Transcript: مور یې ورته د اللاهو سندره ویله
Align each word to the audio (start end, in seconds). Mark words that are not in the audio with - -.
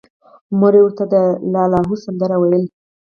مور 0.59 0.73
یې 0.77 0.81
ورته 0.83 1.03
د 1.13 1.15
اللاهو 1.61 1.95
سندره 2.03 2.35
ویله 2.37 2.69